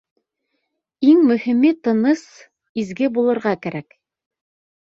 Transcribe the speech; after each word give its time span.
Иң 1.09 1.19
мөһиме 1.31 1.73
тыныс, 1.89 2.25
изге 2.85 3.11
булырға 3.19 3.55
кәрәк. 3.67 3.99